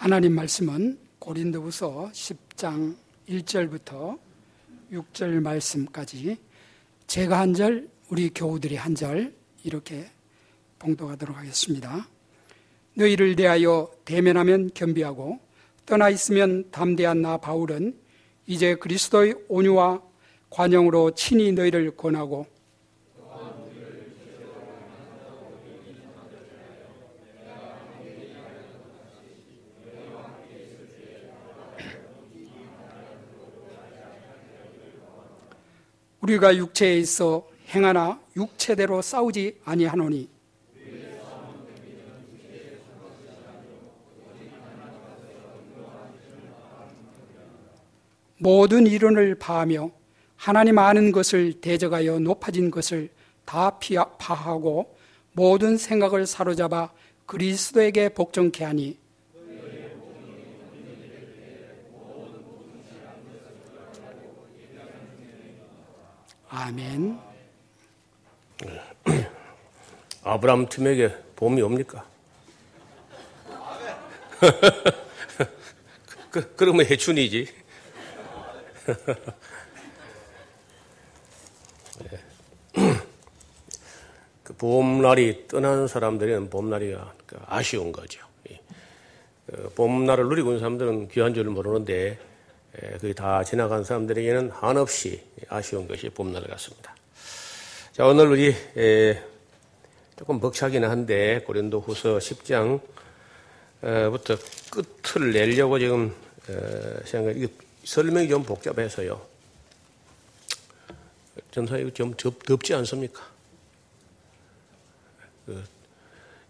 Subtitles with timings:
[0.00, 2.96] 하나님 말씀은 고린도후서 10장
[3.28, 4.18] 1절부터
[4.90, 6.38] 6절 말씀까지
[7.06, 10.10] 제가 한 절, 우리 교우들이 한 절 이렇게
[10.78, 12.08] 봉독하도록 하겠습니다.
[12.94, 15.38] 너희를 대하여 대면하면 겸비하고
[15.84, 17.94] 떠나 있으면 담대한 나 바울은
[18.46, 20.00] 이제 그리스도의 온유와
[20.48, 22.46] 관용으로 친히 너희를 권하고
[36.30, 40.28] 우리가 육체에 있어 행하나 육체대로 싸우지 아니하노니.
[48.38, 49.90] 모든 이론을 파하며
[50.36, 53.10] 하나님 아는 것을 대적하여 높아진 것을
[53.44, 53.78] 다
[54.18, 54.96] 파하고
[55.32, 56.90] 모든 생각을 사로잡아
[57.26, 58.98] 그리스도에게 복종케 하니
[66.50, 67.18] 아멘.
[70.24, 72.04] 아브라함 팀에게 봄이 옵니까?
[76.30, 77.46] 그, 그러면 해춘이지.
[84.42, 88.26] 그 봄날이 떠나는 사람들에는 봄날이가 그 아쉬운 거죠.
[89.46, 92.18] 그 봄날을 누리고 있는 사람들은 귀한 줄을 모르는데
[92.72, 96.94] 그게 다 지나간 사람들에게는 한없이 아쉬운 것이 봄날 같습니다.
[97.92, 98.54] 자, 오늘 우리
[100.16, 102.80] 조금 벅차기는 한데 고린도 후서 10장부터
[104.70, 106.14] 끝을 내려고 지금
[107.04, 107.48] 생각, 이게
[107.84, 109.20] 설명이 좀 복잡해서요.
[111.50, 113.22] 전사 이거 좀 덥, 덥지 않습니까?
[115.46, 115.64] 그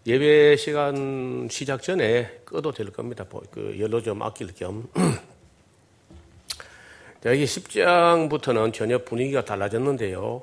[0.05, 3.25] 예배 시간 시작 전에 꺼도 될 겁니다.
[3.51, 4.87] 그 연료 좀 아낄 겸.
[7.23, 10.41] 여기 10장부터는 전혀 분위기가 달라졌는데요.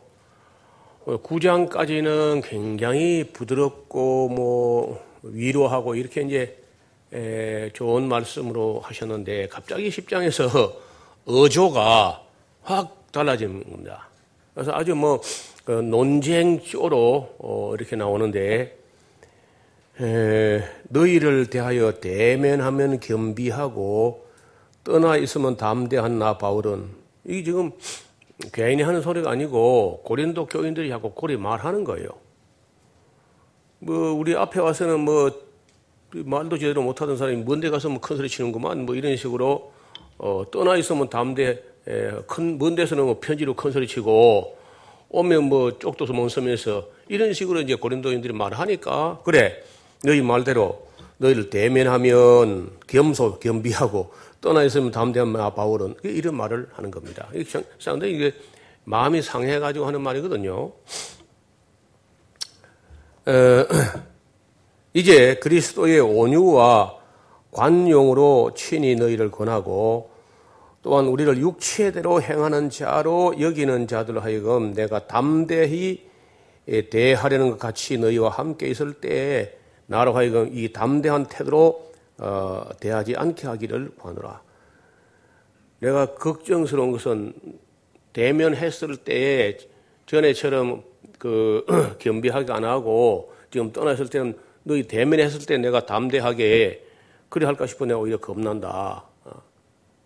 [1.06, 10.72] 9장까지는 굉장히 부드럽고 뭐 위로하고 이렇게 이제 좋은 말씀으로 하셨는데 갑자기 10장에서
[11.26, 12.22] 어조가
[12.62, 14.08] 확 달라진 겁니다.
[14.54, 18.78] 그래서 아주 뭐그 논쟁조로 어, 이렇게 나오는데
[20.90, 24.27] 너희를 대하여 대면하면 겸비하고
[24.88, 26.88] 떠나 있으면 담대한 나 바울은
[27.26, 27.72] 이게 지금
[28.52, 32.08] 개인이 하는 소리가 아니고 고린도 교인들이 자꾸 고리 말하는 거예요.
[33.80, 35.30] 뭐 우리 앞에 와서는 뭐
[36.14, 39.72] 말도 제대로 못하던 사람이 먼데 가서 뭐 큰 소리 치는구만 뭐 이런 식으로
[40.16, 41.62] 어, 떠나 있으면 담대
[42.26, 44.56] 큰먼 데서는 뭐 편지로 큰 소리 치고
[45.10, 49.62] 오면 뭐 쪽도서 멍섬에서 이런 식으로 이제 고린도인들이 말하니까 그래
[50.02, 50.88] 너희 말대로
[51.18, 57.28] 너희를 대면하면 겸소 겸비하고 떠나 있으면 담대한 바울은 이런 말을 하는 겁니다.
[57.78, 58.32] 상당히 이게
[58.84, 60.72] 마음이 상해가지고 하는 말이거든요.
[63.26, 63.32] 어,
[64.94, 66.96] 이제 그리스도의 온유와
[67.50, 70.10] 관용으로 친히 너희를 권하고
[70.82, 76.08] 또한 우리를 육체대로 행하는 자로 여기는 자들 하여금 내가 담대히
[76.90, 79.52] 대하려는 것 같이 너희와 함께 있을 때에
[79.86, 81.87] 나로 하여금 이 담대한 태도로
[82.18, 84.42] 어, 대하지 않게 하기를 구하노라.
[85.80, 87.32] 내가 걱정스러운 것은
[88.12, 89.58] 대면했을 때에
[90.06, 90.82] 전에처럼
[91.18, 91.64] 그
[92.00, 96.84] 겸비하게 안 하고 지금 떠났을 때는 너희 대면했을 때 내가 담대하게
[97.28, 99.04] 그래 할까 싶어 내가 오히려 겁난다.
[99.24, 99.42] 어,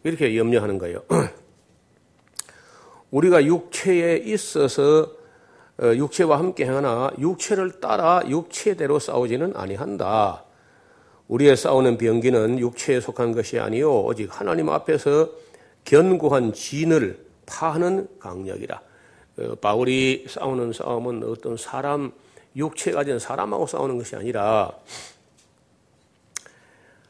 [0.05, 1.03] 이렇게 염려하는 거예요.
[3.11, 5.11] 우리가 육체에 있어서
[5.81, 10.44] 어, 육체와 함께 행하나 육체를 따라 육체대로 싸우지는 아니한다.
[11.32, 15.31] 우리의 싸우는 병기는 육체에 속한 것이 아니요 오직 하나님 앞에서
[15.87, 18.81] 견고한 진을 파하는 강력이라.
[19.38, 22.12] 어, 바울이 싸우는 싸움은 어떤 사람
[22.55, 24.73] 육체 가진 사람하고 싸우는 것이 아니라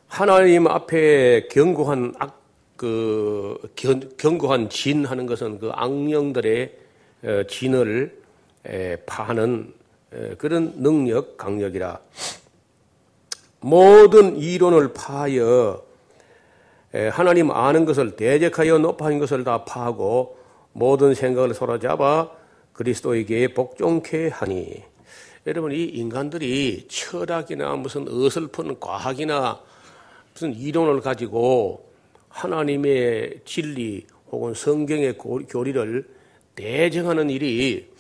[0.07, 2.41] 하나님 앞에 견고한 악,
[2.77, 6.79] 그 견, 견고한 진 하는 것은 그 악령들의
[7.25, 8.23] 어, 진을
[9.05, 9.75] 파하는
[10.39, 11.99] 그런 능력 강력이라.
[13.63, 15.83] 모든 이론을 파하여
[17.13, 20.37] 하나님 아는 것을 대적하여 높아진 것을 다 파하고
[20.73, 22.31] 모든 생각을 사로잡아
[22.73, 24.83] 그리스도에게 복종케 하니
[25.47, 29.61] 여러분 이 인간들이 철학이나 무슨 어설픈 과학이나
[30.33, 31.89] 무슨 이론을 가지고
[32.29, 36.09] 하나님의 진리 혹은 성경의 교리를
[36.55, 37.91] 대정하는 일이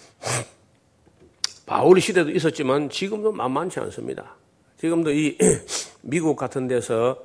[1.67, 4.42] 바울 시대도 있었지만 지금도 만만치 않습니다.
[4.83, 5.39] 지금도 이
[6.03, 7.17] 미국 같은 데서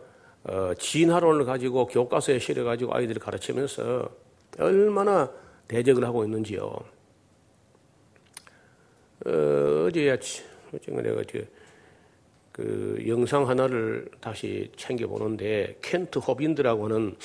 [0.43, 4.07] 어, 진화론을 가지고 교과서에 실어가지고 아이들을 가르치면서
[4.59, 5.27] 얼마나
[5.67, 6.61] 대적을 하고 있는지요.
[9.25, 11.47] 어, 어제야, 어제 내가 그,
[12.51, 17.15] 그 영상 하나를 다시 챙겨보는데, 켄트 호빈드라고 하는,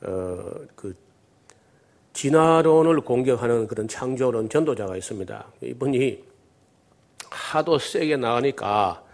[0.00, 0.96] 어, 그,
[2.14, 5.52] 진화론을 공격하는 그런 창조론 전도자가 있습니다.
[5.60, 6.24] 이분이
[7.28, 9.04] 하도 세게 나가니까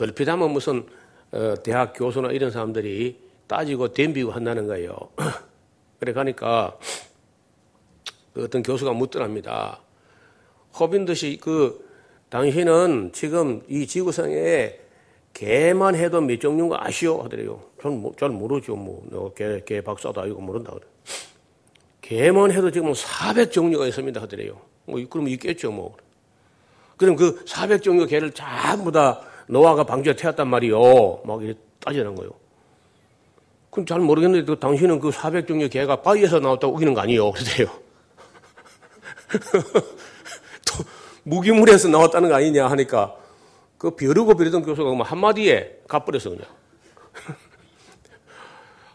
[0.00, 0.86] 걸핏하면 무슨
[1.30, 4.94] 어, 대학 교수나 이런 사람들이 따지고 덤비고 한다는 거예요.
[6.00, 6.78] 그래 가니까
[8.32, 9.80] 그 어떤 교수가 묻더랍니다.
[10.78, 11.86] 호빈듯이 그
[12.30, 14.78] 당신은 지금 이 지구상에
[15.34, 17.22] 개만 해도 몇 종류인 거 아시오?
[17.22, 17.62] 하더래요.
[17.82, 18.76] 저는 잘 모르죠.
[18.76, 20.72] 뭐, 개, 개 박사도 아니고 모른다.
[20.72, 20.82] 그래.
[22.00, 24.20] 개만 해도 지금 400종류가 있습니다.
[24.20, 24.60] 하더래요.
[24.86, 25.70] 뭐, 그럼 있겠죠.
[25.70, 25.96] 뭐.
[26.96, 31.22] 그럼 그 400종류 개를 전부 다 노아가 방주에 태웠단 말이요.
[31.24, 32.30] 막 이렇게 따지는 거예요.
[33.70, 37.32] 그럼 잘 모르겠는데 그 당신은 그 400종류 개가 바위에서 나왔다고 우기는 거 아니에요.
[37.32, 37.68] 그러세요.
[40.66, 40.84] 또
[41.24, 43.16] 무기물에서 나왔다는 거 아니냐 하니까
[43.76, 46.44] 그 벼르고 벼르던 교수가 뭐 한마디에 갚버렸어 그냥.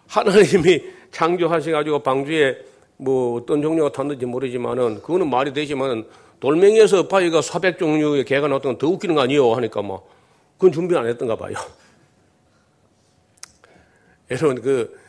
[0.07, 2.57] 하나님이 창조하셔가지고 방주에
[2.97, 6.07] 뭐 어떤 종류가 탔는지 모르지만은 그거는 말이 되지만은
[6.39, 10.14] 돌멩이에서 바위가 400 종류의 개가 나왔던 건 더 웃기는 거 아니에요 하니까 뭐
[10.57, 11.55] 그건 준비 안 했던가 봐요.
[14.31, 15.05] 여러분 그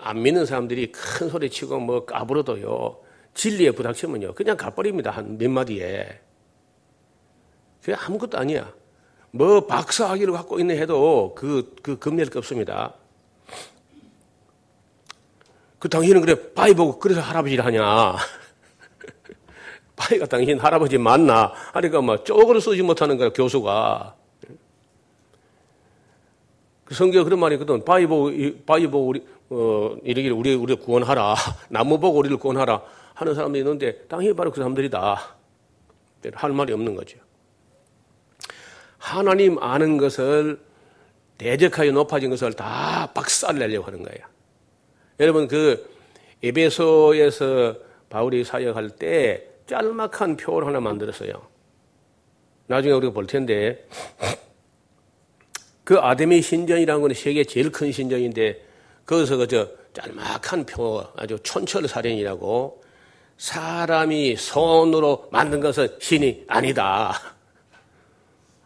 [0.00, 3.00] 안 믿는 사람들이 큰 소리 치고 뭐 까불어도요
[3.34, 6.20] 진리에 부닥치면요 그냥 가버립니다 한 몇 마디에.
[7.80, 8.72] 그게 아무것도 아니야.
[9.30, 12.94] 뭐 박사학위를 갖고 있는 해도 그, 그 금리할 게 없습니다.
[15.78, 18.16] 그 당신은 그래 바위 보고 그래서 할아버지를 하냐?
[19.96, 21.52] 바위가 당신 할아버지 맞나?
[21.72, 24.16] 하니까 뭐 쪽으로 쓰지 못하는 거야 교수가.
[24.16, 24.21] 그
[26.92, 27.84] 성경에 그런 말이 있거든.
[27.84, 28.30] 바위 보고,
[28.66, 31.34] 바위 보고 우리, 어, 이러기를 우리, 우리를 구원하라.
[31.68, 32.82] 나무 보고 우리를 구원하라.
[33.14, 35.36] 하는 사람들이 있는데, 당연히 바로 그 사람들이다.
[36.34, 37.18] 할 말이 없는 거죠.
[38.98, 40.60] 하나님 아는 것을
[41.38, 44.24] 대적하여 높아진 것을 다 박살 내려고 하는 거예요.
[45.20, 45.90] 여러분, 그,
[46.42, 47.76] 에베소에서
[48.08, 51.32] 바울이 사역할 때 짤막한 표를 하나 만들었어요.
[52.66, 53.86] 나중에 우리가 볼 텐데,
[55.84, 58.64] 그 아데미 신전이라는 건 세계 제일 큰 신전인데
[59.06, 62.82] 거기서 그저 짤막한 표 아주 촌철살인이라고
[63.36, 67.12] 사람이 손으로 만든 것은 신이 아니다.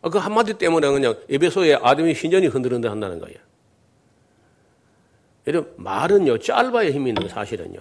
[0.03, 3.39] 아, 그 한마디 때문에 그냥 에베소의 아데미 신전이 흔들흔들 한다는 거예요.
[5.47, 7.79] 여러분 말은요 짧아야 힘이 있는 사실은요.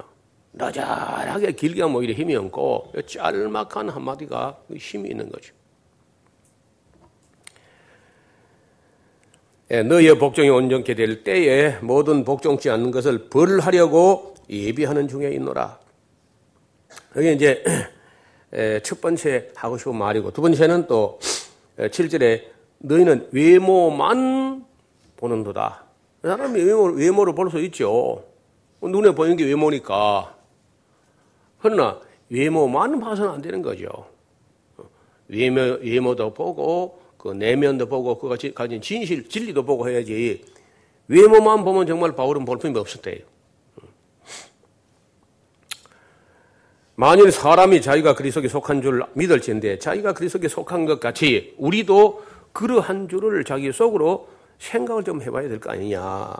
[0.53, 5.53] 너절하게 길게 하면 오히려 힘이 없고 짤막한 한마디가 힘이 있는 거죠.
[9.69, 15.79] 너희의 복종이 온전케 될 때에 모든 복종치 않는 것을 벌하려고 예비하는 중에 있노라.
[17.15, 17.63] 여기 이제
[18.83, 21.19] 첫 번째 하고 싶은 말이고 두 번째는 또
[21.77, 22.43] 7절에
[22.79, 24.65] 너희는 외모만
[25.17, 25.83] 보는도다.
[26.21, 28.23] 사람이 외모, 외모를 볼 수 있죠.
[28.81, 30.35] 눈에 보이는 게 외모니까.
[31.59, 33.87] 그러나 외모만 봐서는 안 되는 거죠.
[35.27, 40.43] 외모, 외모도 보고 그 내면도 보고 그가 가진 진실, 진리도 보고 해야지
[41.07, 43.21] 외모만 보면 정말 바울은 볼품이 없을 때예요.
[46.93, 53.43] 만일 사람이 자기가 그리스도에 속한 줄 믿을지인데 자기가 그리스도에 속한 것 같이 우리도 그러한 줄을
[53.43, 54.29] 자기 속으로
[54.59, 56.31] 생각을 좀 해봐야 될 거 아니냐.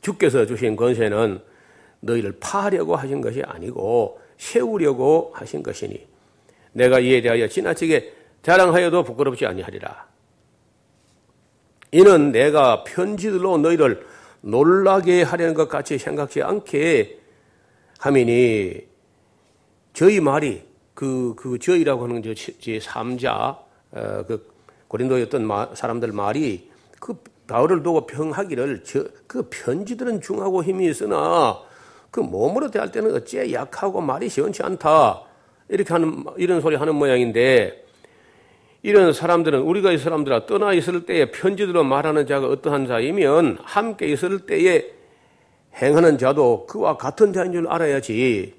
[0.00, 1.38] 주께서 주신 권세는
[2.00, 6.06] 너희를 파하려고 하신 것이 아니고 세우려고 하신 것이니
[6.72, 10.06] 내가 이에 대하여 지나치게 자랑하여도 부끄럽지 아니하리라.
[11.92, 14.06] 이는 내가 편지들로 너희를
[14.40, 17.20] 놀라게 하려는 것 같이 생각지 않게
[17.98, 18.80] 하미니
[19.92, 23.58] 저희 말이 그, 그 저희라고 하는 저, 제 3자,
[23.92, 24.50] 어, 그
[24.88, 27.14] 고린도의 어떤 마, 사람들 말이 그
[27.46, 31.60] 바울을 두고 평하기를 저, 그 편지들은 중하고 힘이 있으나
[32.10, 35.22] 그 몸으로 대할 때는 어째 약하고 말이 시원치 않다.
[35.68, 37.81] 이렇게 하는, 이런 소리 하는 모양인데
[38.82, 44.40] 이런 사람들은 우리가 이 사람들아 떠나 있을 때에 편지들로 말하는 자가 어떠한 자이면 함께 있을
[44.40, 44.90] 때에
[45.76, 48.54] 행하는 자도 그와 같은 자인 줄 알아야지.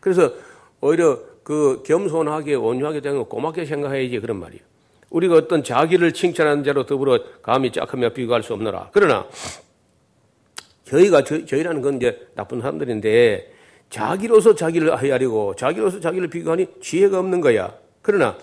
[0.00, 0.32] 그래서
[0.80, 4.62] 오히려 그 겸손하게 온유하게 되는 거 고맙게 생각해야지 그런 말이에요.
[5.10, 8.90] 우리가 어떤 자기를 칭찬하는 자로 더불어 감히 짝하며 비교할 수 없노라.
[8.92, 9.26] 그러나
[10.84, 13.55] 저희가 저, 저희라는 건 이제 나쁜 사람들인데
[13.90, 17.74] 자기로서 자기를 헤아리고 자기로서 자기를 비교하니 지혜가 없는 거야.
[18.02, 18.36] 그러나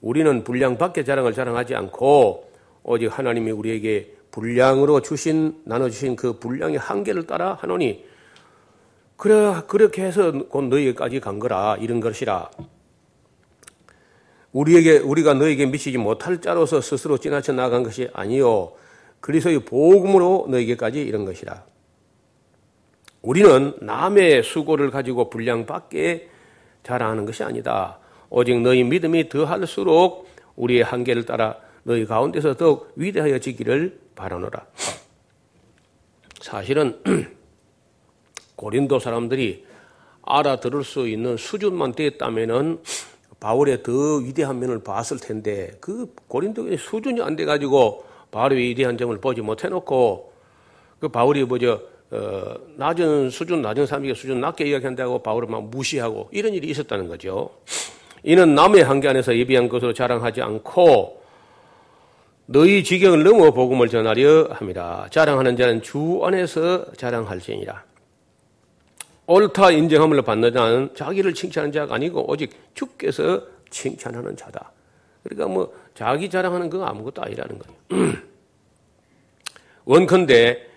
[0.00, 2.50] 우리는 분량 밖에 자랑을 자랑하지 않고
[2.82, 8.04] 오직 하나님이 우리에게 분량으로 주신 나눠 주신 그 분량의 한계를 따라 하노니
[9.16, 12.50] 그래 그렇게 해서 곧 너희에게까지 간 거라 이런 것이라.
[14.52, 18.72] 우리에게 우리가 너에게 미치지 못할 자로서 스스로 지나쳐 나간 것이 아니요.
[19.20, 21.64] 그리스도의 복음으로 너에게까지 이런 것이라
[23.22, 26.28] 우리는 남의 수고를 가지고 분량밖에
[26.82, 27.98] 자랑하는 것이 아니다.
[28.30, 34.66] 오직 너희 믿음이 더할수록 우리의 한계를 따라 너희 가운데서 더욱 위대하여 지기를 바라노라.
[36.40, 37.00] 사실은
[38.56, 39.66] 고린도 사람들이
[40.22, 42.82] 알아들을 수 있는 수준만 됐다면은
[43.40, 49.16] 바울의 더 위대한 면을 봤을 텐데 그 고린도의 수준이 안 돼 가지고 바울의 위대한 점을
[49.18, 50.32] 보지 못해 놓고
[50.98, 56.54] 그 바울이 뭐죠 어, 낮은 수준 낮은 사람에게 수준 낮게 이야기한다고 바울을 막 무시하고 이런
[56.54, 57.50] 일이 있었다는 거죠.
[58.22, 61.22] 이는 남의 한계 안에서 예비한 것으로 자랑하지 않고
[62.46, 65.06] 너희 지경을 넘어 복음을 전하려 합니다.
[65.10, 67.84] 자랑하는 자는 주 안에서 자랑할지니라.
[69.26, 74.72] 옳다 인정함을 받는 자는 자기를 칭찬하는 자가 아니고 오직 주께서 칭찬하는 자다.
[75.22, 78.12] 그러니까 뭐 자기 자랑하는 건 아무것도 아니라는 거예요.
[79.84, 80.67] 원컨대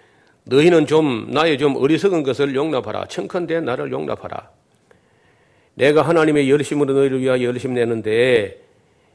[0.51, 3.05] 너희는 좀 나의 좀 어리석은 것을 용납하라.
[3.05, 4.49] 청컨대 나를 용납하라.
[5.75, 8.61] 내가 하나님의 열심으로 너희를 위하여 열심 내는데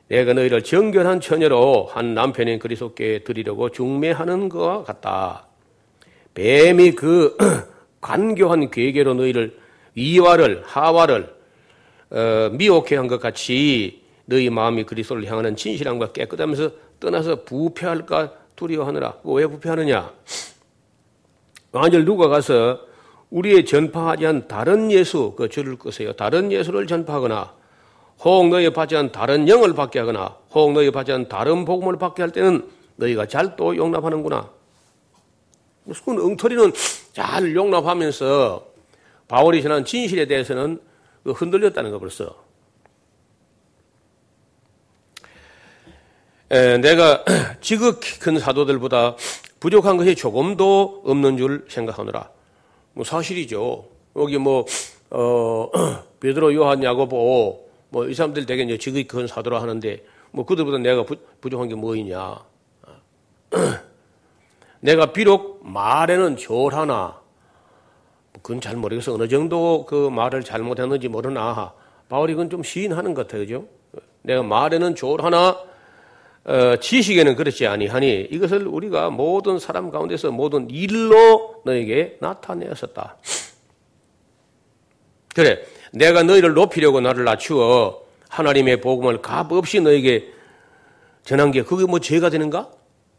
[0.09, 5.47] 내가 너희를 정결한 처녀로 한 남편인 그리스도께 드리려고 중매하는 것과 같다.
[6.33, 7.37] 뱀이 그
[8.01, 9.59] 간교한 괴계로 너희를
[9.95, 11.35] 이와를 하와를
[12.11, 19.19] 어, 미혹해 한 것 같이 너희 마음이 그리스도를 향하는 진실함과 깨끗하면서 떠나서 부패할까 두려워하느라.
[19.25, 20.11] 왜 부패하느냐?
[21.77, 22.81] 만일 누가 가서
[23.31, 26.13] 우리의 전파하지 않은 다른 예수, 그 줄을 끄세요.
[26.15, 27.53] 다른 예수를 전파하거나,
[28.21, 32.23] 혹 너희 받지 않은 다른 영을 받게 하거나, 혹 너희 받지 않은 다른 복음을 받게
[32.23, 32.67] 할 때는
[32.97, 34.49] 너희가 잘 또 용납하는구나.
[35.85, 36.73] 무슨 엉터리는
[37.13, 38.67] 잘 용납하면서
[39.29, 40.81] 바울이 전한 진실에 대해서는
[41.25, 42.35] 그 흔들렸다는 거 벌써.
[46.51, 47.25] 에, 내가
[47.61, 49.17] 지극히 큰 사도들보다
[49.67, 52.31] 부족한 것이 조금도 없는 줄 생각하느라.
[52.93, 53.85] 뭐 사실이죠.
[54.15, 54.65] 여기 뭐,
[55.11, 55.69] 어,
[56.21, 61.03] 베드로, 요한, 야고보, 뭐 이 사람들 되게 이제 지극히 큰 사도라 하는데 뭐 그들보다 내가
[61.05, 62.39] 부, 부족한 게 뭐이냐.
[64.79, 67.21] 내가 비록 말에는 절하나,
[68.35, 69.15] 그건 잘 모르겠어.
[69.15, 71.73] 어느 정도 그 말을 잘못했는지 모르나.
[72.09, 73.41] 바울이 그건 좀 시인하는 것 같아요.
[73.41, 73.65] 그죠?
[74.23, 75.59] 내가 말에는 졸하나
[76.47, 83.17] 어, 지식에는 그렇지 아니하니 이것을 우리가 모든 사람 가운데서 모든 일로 너에게 나타내었었다.
[85.35, 85.61] 그래,
[85.93, 90.33] 내가 너희를 높이려고 나를 낮추어 하나님의 복음을 값없이 너에게
[91.25, 92.71] 전한 게 그게 뭐 죄가 되는가?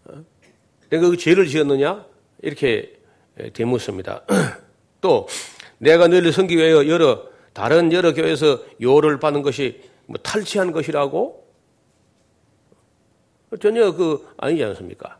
[0.05, 0.25] 어?
[0.89, 2.05] 내가 그 죄를 지었느냐?
[2.41, 2.93] 이렇게
[3.53, 4.23] 되묻습니다.
[5.01, 5.27] 또
[5.79, 11.46] 내가 너희를 섬기 위하여 여러 다른 여러 교회에서 요를 받는 것이 뭐 탈취한 것이라고
[13.59, 15.17] 전혀 그 아니지 않습니까?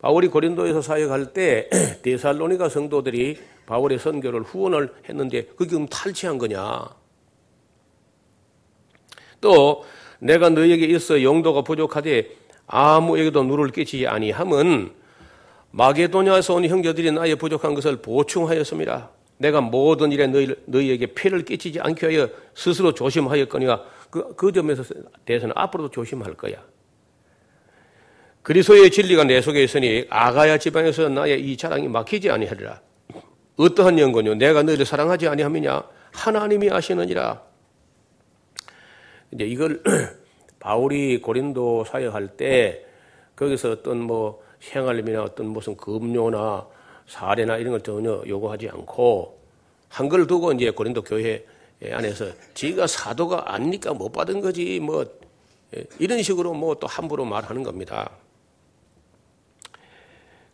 [0.00, 1.68] 바울이 고린도에서 사역할 때
[2.02, 6.84] 데살로니가 성도들이 바울의 선교를 후원을 했는데 그게 그럼 탈취한 거냐?
[9.40, 9.84] 또
[10.18, 12.30] 내가 너에게 있어 용도가 부족하되
[12.66, 14.92] 아무에게도 누를 끼치지 아니함은
[15.70, 19.10] 마게도냐에서 온 형제들이 나의 부족한 것을 보충하였습니다.
[19.38, 24.84] 내가 모든 일에 너희, 너희에게 피를 끼치지 않게 하여 스스로 조심하였거니와 그, 그 점에서
[25.24, 26.54] 대해서는 앞으로도 조심할 거야.
[28.44, 32.78] 그리스도의 진리가 내 속에 있으니 아가야 지방에서 나의 이 자랑이 막히지 아니하리라.
[33.56, 35.82] 어떠한 연고요 내가 너희를 사랑하지 아니함이냐?
[36.12, 37.42] 하나님이 아시느니라.
[39.32, 39.82] 이제 이걸
[40.60, 42.84] 바울이 고린도 사역할 때
[43.34, 46.66] 거기서 어떤 뭐 생활림이나 어떤 무슨 금료나
[47.06, 49.40] 사례나 이런 걸 전혀 요구하지 않고
[49.88, 51.46] 한글 두고 이제 고린도 교회
[51.90, 55.06] 안에서 지가 사도가 아니니까 못 받은 거지 뭐
[55.98, 58.10] 이런 식으로 뭐 또 함부로 말하는 겁니다.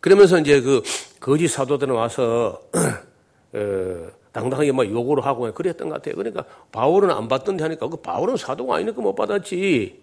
[0.01, 0.81] 그러면서 이제 그
[1.19, 2.59] 거짓 사도들은 와서
[3.53, 6.15] 어, 당당하게 막 요구를 하고 그랬던 것 같아요.
[6.15, 10.01] 그러니까 바울은 안 받던데 하니까 그 바울은 사도가 아니니까 못 받았지.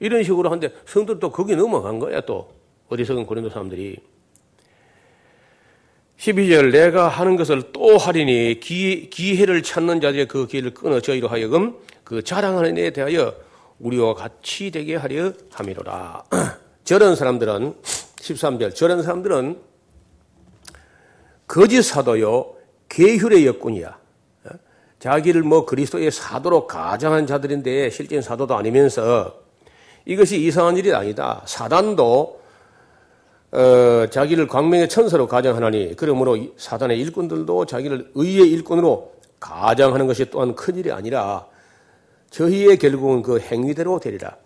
[0.00, 2.52] 이런 식으로 하는데 성도도 거기 넘어간 거야 또
[2.90, 3.96] 어디서든 고린도 사람들이.
[6.18, 11.76] 12절 내가 하는 것을 또 하리니 기, 기회를 찾는 자들의 그 길을 끊어 저희로 하여금
[12.02, 13.34] 그 자랑하는 데 대하여
[13.78, 16.24] 우리와 같이 되게 하려 함이로라.
[16.84, 17.74] 저런 사람들은
[18.24, 18.74] 13절.
[18.74, 19.58] 저런 사람들은
[21.46, 22.54] 거짓 사도요,
[22.88, 23.98] 계율의 역군이야.
[24.44, 24.50] 어?
[24.98, 29.42] 자기를 뭐 그리스도의 사도로 가장한 자들인데 실제는 사도도 아니면서
[30.06, 31.42] 이것이 이상한 일이 아니다.
[31.46, 32.40] 사단도
[33.52, 40.76] 어, 자기를 광명의 천사로 가정하나니 그러므로 사단의 일꾼들도 자기를 의의 일꾼으로 가정하는 것이 또한 큰
[40.76, 41.46] 일이 아니라
[42.30, 44.36] 저희의 결국은 그 행위대로 되리라.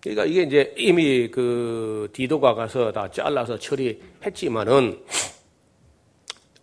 [0.00, 5.02] 그러니까 이게 이제 이미 그 디도가 가서 다 잘라서 처리했지만은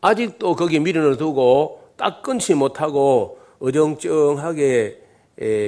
[0.01, 5.01] 아직도 거기 미련을 두고 딱 끊지 못하고 어정쩡하게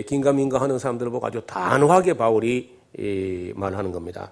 [0.08, 2.78] 긴가민가 하는 사람들을 보고 아주 단호하게 바울이
[3.56, 4.32] 말하는 겁니다.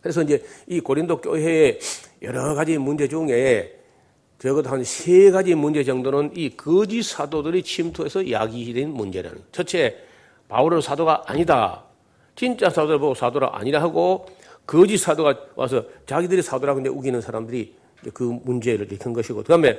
[0.00, 1.78] 그래서 이제 이 고린도 교회의
[2.22, 3.78] 여러 가지 문제 중에
[4.38, 9.38] 적어도 한 세 가지 문제 정도는 이 거짓 사도들이 침투해서 야기된 문제라는.
[9.52, 9.96] 첫째,
[10.48, 11.83] 바울은 사도가 아니다.
[12.36, 14.26] 진짜 사도를 보고 사도라 아니라 하고
[14.66, 17.74] 거짓 사도가 와서 자기들이 사도라고 이제 우기는 사람들이
[18.12, 19.78] 그 문제를 일으킨 것이고, 그 다음에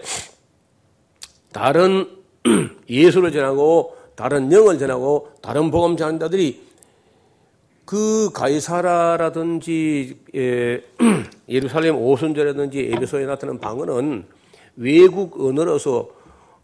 [1.52, 2.08] 다른
[2.90, 6.64] 예수를 전하고 다른 영을 전하고 다른 복음 전한자들이
[7.86, 10.84] 그 가이사라라든지 예,
[11.50, 14.26] 예루살렘 오순절이라든지 에베소에 나타난 방언은
[14.78, 16.10] 외국 언어로서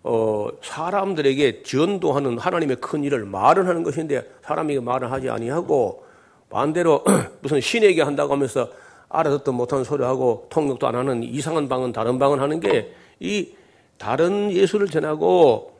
[0.03, 6.05] 어, 사람들에게 전도하는 하나님의 큰 일을 말을 하는 것인데 사람이 말을 하지 아니하고
[6.50, 7.03] 반대로
[7.41, 8.70] 무슨 신에게 한다고 하면서
[9.10, 13.53] 알아듣도 못하는 소리 하고 통역도 안 하는 이상한 방언 다른 방언 하는 게 이
[13.98, 15.74] 다른 예수를 전하고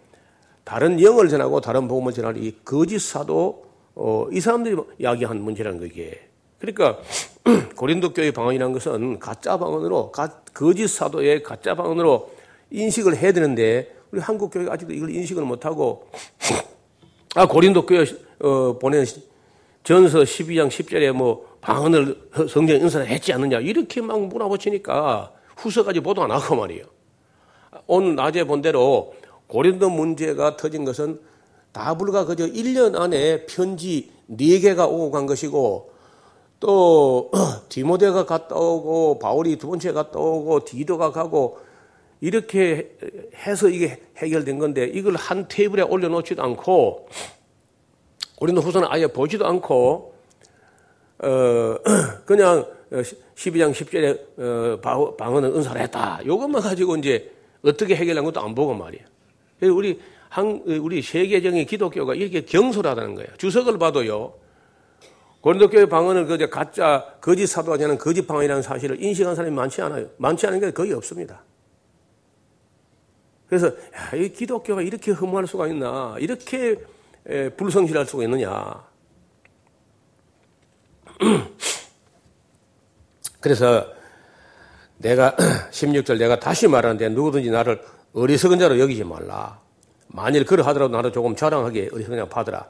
[0.64, 6.28] 다른 영을 전하고 다른 복음을 전하는 이 거짓 사도 어, 이 사람들이 이야기한 문제라는 거기에.
[6.60, 7.00] 그러니까
[7.76, 10.14] 고린도 교회 방언이라는 것은 가짜 방언으로
[10.54, 12.32] 거짓 사도의 가짜 방언으로
[12.70, 16.08] 인식을 해야 되는데 우리 한국 교회가 아직도 이걸 인식을 못 하고
[17.36, 18.06] 아 고린도 교회
[18.40, 19.06] 어, 보낸
[19.84, 26.32] 전서 12장 10절에 뭐 방언을 성경 인사를 했지 않느냐 이렇게 막 물어붙이니까 후서까지 보도 안
[26.32, 26.84] 하고 말이에요.
[27.88, 29.14] 오늘 낮에 본 대로
[29.48, 31.22] 고린도 문제가 터진 것은
[31.72, 35.92] 다 불과 그저 1년 안에 편지 4개가 오고 간 것이고
[36.60, 37.32] 또
[37.70, 41.60] 디모데가 갔다 오고 바울이 두 번째 갔다 오고 디도가 가고
[42.22, 42.96] 이렇게
[43.36, 47.10] 해서 이게 해결된 건데 이걸 한 테이블에 올려놓지도 않고
[48.40, 50.16] 우리는 후손은 아예 보지도 않고
[51.24, 51.78] 어
[52.26, 56.20] 그냥 12장 10절에 어 방언은 은사를 했다.
[56.24, 57.32] 이것만 가지고 이제
[57.64, 59.06] 어떻게 해결한 것도 안 보고 말이에요.
[59.60, 63.30] 그래서 우리 한, 우리 세계적인 기독교가 이렇게 경솔하다는 거예요.
[63.38, 64.34] 주석을 봐도요.
[65.42, 70.08] 고린도교회 방언을 그저 가짜 거짓 사도가 되는 거짓 방언이라는 사실을 인식한 사람이 많지 않아요.
[70.18, 71.44] 많지 않은 게 거의 없습니다.
[73.52, 76.16] 그래서 야, 이 기독교가 이렇게 허무할 수가 있나?
[76.20, 76.80] 이렇게
[77.28, 78.82] 에, 불성실할 수가 있느냐?
[83.42, 83.86] 그래서
[85.00, 85.36] 내가
[85.70, 87.82] 16절 내가 다시 말하는데 누구든지 나를
[88.14, 89.60] 어리석은 자로 여기지 말라.
[90.08, 92.70] 만일 그러하더라도 나도 조금 자랑하게 어리석은 자가 받으라.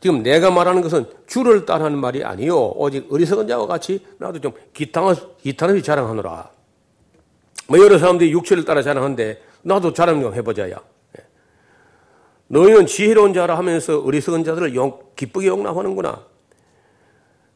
[0.00, 2.70] 지금 내가 말하는 것은 주를 따르는 말이 아니요.
[2.70, 6.50] 오직 어리석은 자와 같이 나도 좀 기타는 자랑하노라.
[7.68, 10.76] 뭐 여러 사람들이 육체를 따라 자랑하는데 나도 자랑 좀 해보자야.
[11.18, 11.24] 예.
[12.48, 16.24] 너희는 지혜로운 자라 하면서 어리석은 자들을 용, 기쁘게 용납하는구나.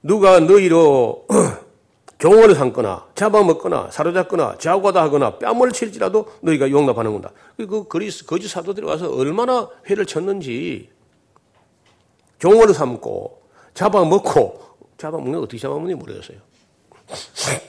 [0.03, 1.27] 누가 너희로
[2.19, 7.31] 경원을 삼거나 잡아먹거나 사로잡거나 자고하다 하거나 뺨을 칠지라도 너희가 용납하는구나.
[7.57, 10.91] 그 그리스 거짓 사도들이 와서 얼마나 회를 쳤는지
[12.39, 13.43] 경원을 삼고
[13.75, 14.61] 잡아먹고
[14.99, 16.39] 잡아먹는 어떻게 잡아먹는지 모르겠어요.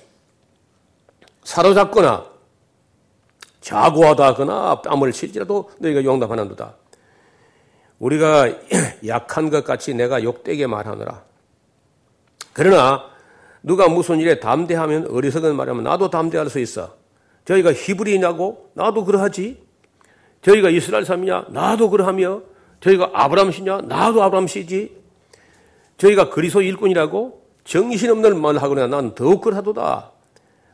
[1.44, 2.35] 사로잡거나
[3.66, 6.76] 자고하다 하거나 뺨을 칠지라도 너희가 용납하는도다.
[7.98, 8.48] 우리가
[9.08, 11.24] 약한 것 같이 내가 욕되게 말하느라.
[12.54, 13.06] 그러나
[13.64, 16.94] 누가 무슨 일에 담대하면 어리석은 말하면 나도 담대할 수 있어.
[17.46, 19.66] 저희가 히브리냐고 나도 그러하지.
[20.44, 22.42] 저희가 이스라엘 사람이냐 나도 그러하며
[22.82, 24.96] 저희가 아브람시냐 나도 아브람시지.
[25.98, 30.12] 저희가 그리스도 일꾼이라고 정신없는 말을 하거나 난 더욱 그러하도다.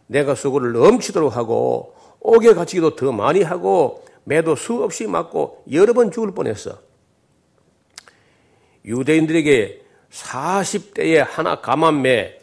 [0.07, 6.31] 내가 수고를 넘치도록 하고 옥에 갇히기도 더 많이 하고 매도 수없이 맞고 여러 번 죽을
[6.33, 6.79] 뻔했어.
[8.85, 9.81] 유대인들에게
[10.11, 12.39] 40대에 하나 감한 매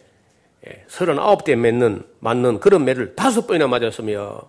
[0.88, 4.40] 39대 맺는, 맞는 그런 매를 다섯 번이나 맞았으며,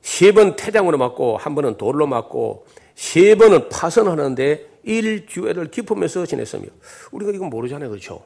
[0.00, 6.64] 세 번 태장으로 맞고, 한 번은 돌로 맞고, 세 번은 파선하는데 일주일을 기품에서 지냈으며,
[7.12, 7.88] 우리가 이건 모르잖아요.
[7.90, 8.24] 그렇죠?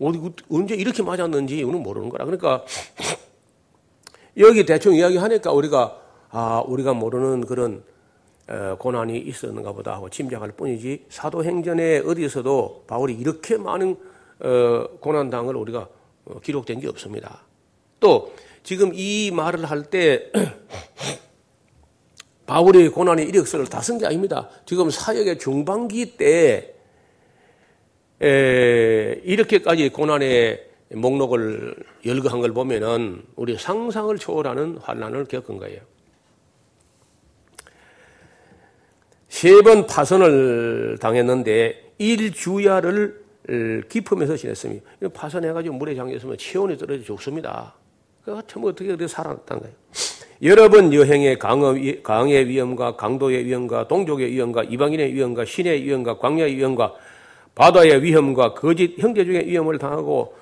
[0.00, 2.24] 어디, 언제 이렇게 맞았는지 우리는 모르는 거라.
[2.24, 2.64] 그러니까,
[4.36, 7.82] 여기 대충 이야기하니까 우리가, 아, 우리가 모르는 그런
[8.78, 13.96] 고난이 있었는가 보다 하고 짐작할 뿐이지, 사도행전에 어디서도 바울이 이렇게 많은
[14.40, 15.88] 어, 고난당을 우리가
[16.26, 17.42] 어, 기록된 게 없습니다.
[18.00, 20.30] 또 지금 이 말을 할 때
[22.46, 24.50] 바울의 고난의 이력서를 다 쓴 게 아닙니다.
[24.66, 26.74] 지금 사역의 중반기 때
[28.20, 35.80] 에, 이렇게까지 고난의 목록을 열거한 걸 보면은 우리 상상을 초월하는 환란을 겪은 거예요.
[39.28, 43.24] 세 번 파선을 당했는데 일주야를
[43.88, 45.08] 깊으면서 지냈습니다.
[45.12, 47.74] 파선해가지고 물에 잠겼으면 체온이 떨어져 죽습니다.
[48.24, 49.74] 그참 어떻게 그렇게 살아났단 거예요.
[50.42, 56.94] 여러 번 여행의 강의 위험과 강도의 위험과 동족의 위험과 이방인의 위험과 신의 위험과 광야의 위험과
[57.54, 60.36] 바다의 위험과 거짓 형제 중의 위험을 당하고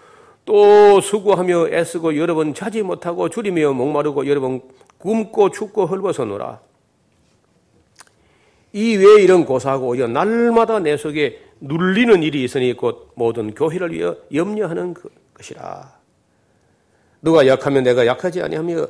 [0.44, 4.60] 또 수고하며 애쓰고 여러 번 자지 못하고 줄이며 목마르고 여러 번
[4.98, 6.60] 굶고 춥고 헐벗어 노라.
[8.72, 14.12] 이 외에 이런 고사하고 오히려 날마다 내 속에 눌리는 일이 있으니 곧 모든 교회를 위해
[14.32, 15.92] 염려하는 그, 것이라.
[17.20, 18.86] 누가 약하면 내가 약하지 아니하며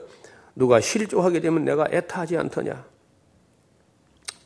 [0.55, 2.85] 누가 실조하게 되면 내가 애타하지 않더냐.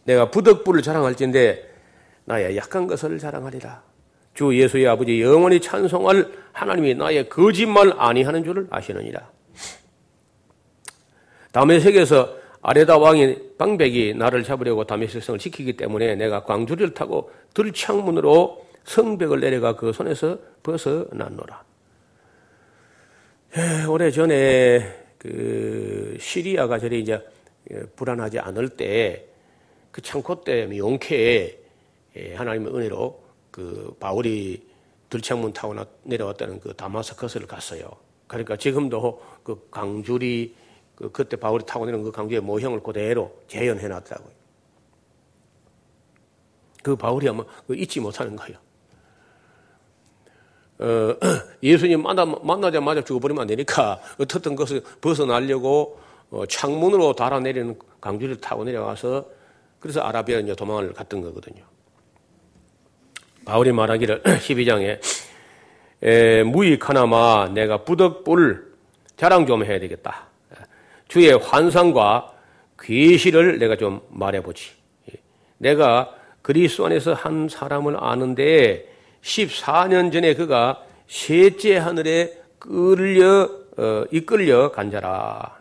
[0.05, 1.75] 내가 부덕부를 자랑할진데
[2.25, 3.83] 나의 약한 것을 자랑하리라.
[4.37, 9.29] 주 예수의 아버지 영원히 찬송할 하나님이 나의 거짓말 아니하는 줄을 아시느니라.
[11.81, 19.41] 세계에서 아레다 왕이 방백이 나를 잡으려고 다메섹 성을 지키기 때문에 내가 광주리를 타고 들창문으로 성벽을
[19.41, 21.65] 내려가 그 손에서 벗어났노라.
[23.57, 27.21] 예, 오래 전에 그 시리아가 저리 이제
[27.97, 29.37] 불안하지 않을 때
[29.97, 31.59] 그 창고 때 용케에
[32.17, 33.19] 예, 하나님의 은혜로
[33.57, 34.63] 그 바울이
[35.09, 37.91] 들창문 타고 내려왔다는 그 다마스커스를 갔어요.
[38.27, 40.55] 그러니까 지금도 그 강줄이
[40.95, 44.31] 그 그때 바울이 타고 내려온 그 강주의 모형을 그대로 재현해 놨더라고요.
[46.83, 48.59] 그 바울이 아마 그 잊지 못하는 거예요.
[50.79, 51.17] 어,
[51.63, 59.25] 예수님 만나, 만나자마자 죽어버리면 안 되니까 어떻든 것을 벗어나려고 어, 창문으로 달아내리는 강주를 타고 내려와서
[59.81, 61.65] 그래서 아라비아 이제 도망을 갔던 거거든요.
[63.47, 64.99] 바울이 말하기를 12장에
[66.03, 68.67] 에, 무익하나마 내가 부덕불
[69.17, 70.27] 자랑 좀 해야 되겠다.
[71.09, 72.33] 주의 환상과
[72.79, 74.73] 괴시를 내가 좀 말해보지.
[75.59, 78.87] 내가 그리스도 안에서 한 사람을 아는데
[79.23, 85.57] 14년 전에 그가 셋째 하늘에 끌려 어, 이끌려 간 자라.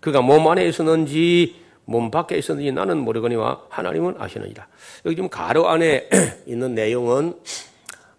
[0.00, 4.68] 그가 몸 안에 있었는지 몸 밖에 있었는지 나는 모르거니와 하나님은 아시느니라.
[5.06, 6.08] 여기 지금 가로 안에
[6.46, 7.40] 있는 내용은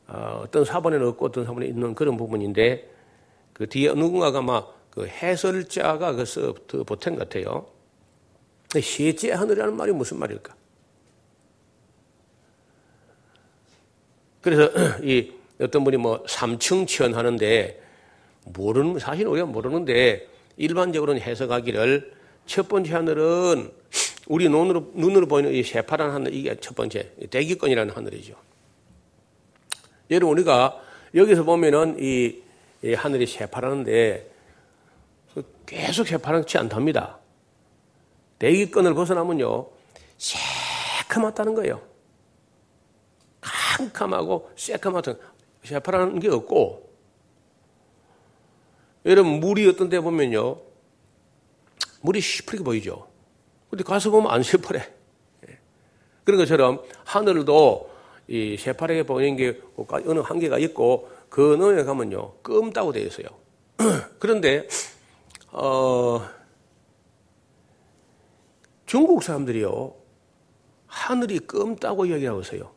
[0.07, 2.89] 어, 어떤 사본에는 없고 어떤 사본에 있는 그런 부분인데
[3.53, 7.67] 그 뒤에 누군가가 막 그 해설자가 그래서 더 보탠 것 같아요.
[8.81, 10.55] 셋째 하늘이라는 말이 무슨 말일까?
[14.41, 14.71] 그래서
[15.05, 17.79] 이 어떤 분이 뭐 삼층천 하는데
[18.45, 20.27] 모르는 사실 우리가 모르는데
[20.57, 22.16] 일반적으로는 해석하기를
[22.47, 23.71] 첫 번째 하늘은
[24.27, 28.35] 우리 눈으로 눈으로 보이는 이 새파란 하늘 이게 첫 번째 대기권이라는 하늘이죠.
[30.09, 30.81] 여러분 우리가
[31.13, 32.41] 여기서 보면은 이,
[32.83, 34.31] 이 하늘이 새파란데
[35.65, 37.19] 계속 새파랗지 않답니다.
[38.39, 39.67] 대기권을 벗어나면요
[40.17, 41.81] 새카맣다는 거예요.
[43.41, 45.19] 캄캄하고 새카맣던
[45.63, 46.87] 새파란 게 없고
[49.05, 50.66] 여러분 물이 어떤 데 보면요
[52.01, 53.07] 물이 시퍼게 보이죠.
[53.69, 54.79] 근데 가서 보면 안 시퍼래.
[55.49, 55.59] 예.
[56.23, 57.91] 그런 것처럼 하늘도
[58.27, 63.27] 이 새파랗게 보이는 게 어느 한계가 있고 그 너에 가면요 끔다고 되어 있어요.
[64.19, 64.67] 그런데
[65.51, 66.21] 어,
[68.85, 69.95] 중국 사람들이요
[70.87, 72.71] 하늘이 끔다고 이야기하고 있어요.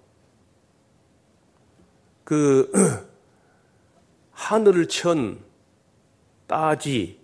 [2.24, 2.70] 그
[4.32, 5.38] 하늘을 천
[6.46, 7.20] 따지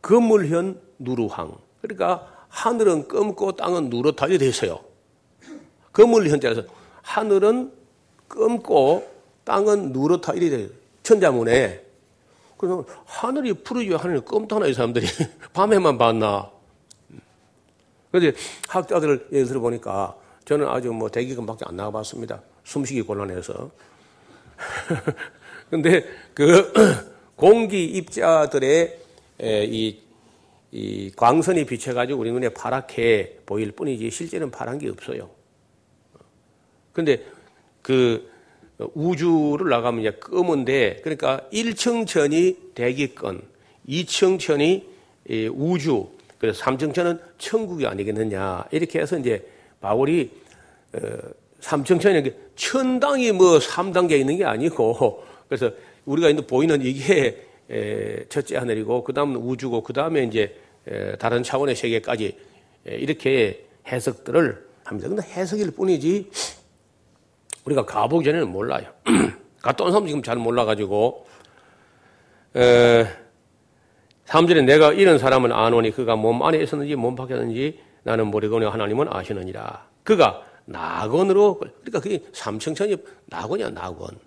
[0.00, 4.80] 거물현 누루항 그러니까 하늘은 검고 땅은 누렇다게 되어요
[5.92, 6.62] 거물현자에서
[7.02, 7.72] 하늘은
[8.28, 10.68] 검고 땅은 누렇다 이래 돼요.
[11.02, 11.84] 천자문에
[12.58, 15.06] 그래서 하늘이 푸르지 하늘이 검다나 이 사람들이
[15.54, 16.50] 밤에만 봤나?
[18.10, 18.36] 그런데
[18.68, 22.42] 학자들 예를 들어보니까 저는 아주 뭐 대기근밖에 안 나가봤습니다.
[22.64, 23.70] 숨쉬기 곤란해서.
[25.70, 26.72] 근데 그
[27.36, 29.00] 공기 입자들의
[29.40, 29.98] 이,
[30.70, 35.30] 이 광선이 비춰가지고 우리 눈에 파랗게 보일 뿐이지 실제는 파란 게 없어요.
[36.92, 37.24] 근데
[37.80, 38.30] 그
[38.78, 43.42] 우주를 나가면 이제 검은데 그러니까 1층 천이 대기권,
[43.88, 44.86] 2층 천이
[45.52, 49.46] 우주, 그래서 3층 천은 천국이 아니겠느냐 이렇게 해서 이제
[49.80, 50.30] 바울이
[50.92, 51.00] 어,
[51.60, 55.70] 3층 천이 천당이 뭐 3단계 있는 게 아니고 그래서
[56.04, 57.47] 우리가 이제 보이는 이게
[58.28, 60.58] 첫째 하늘이고 그 다음은 우주고 그 다음에 이제
[61.18, 62.36] 다른 차원의 세계까지
[62.86, 65.08] 이렇게 해석들을 합니다.
[65.08, 66.30] 근데 해석일 뿐이지
[67.68, 68.86] 우리가 가보기 전에는 몰라요.
[69.60, 71.26] 갔다 온 사람 지금 잘 몰라가지고,
[72.56, 73.06] 에,
[74.26, 79.08] 3절에 내가 이런 사람을 아노니 그가 몸 안에 있었는지 몸 밖에 있었는지 나는 모르거니 하나님은
[79.10, 79.86] 아시느니라.
[80.02, 84.18] 그가 낙원으로, 그러니까 그게 삼층천이 낙원이야, 낙원.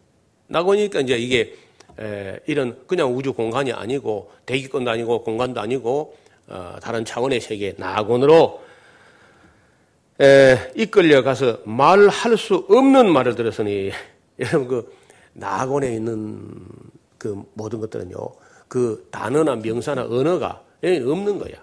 [0.47, 1.55] 낙원이니까 이제 이게
[1.99, 6.15] 에, 이런 그냥 우주 공간이 아니고 대기권도 아니고 공간도 아니고
[6.47, 8.61] 어, 다른 차원의 세계 낙원으로
[10.21, 13.91] 에, 이끌려 가서 말할 수 없는 말을 들었으니
[14.39, 14.97] 여러분 그
[15.33, 16.49] 낙원에 있는
[17.17, 18.15] 그 모든 것들은요
[18.67, 21.55] 그 단어나 명사나 언어가 없는 거야.